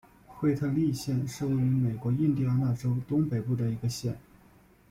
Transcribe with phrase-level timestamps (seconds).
[0.25, 4.17] 惠特利县是位于美国印第安纳州东北部的一个县。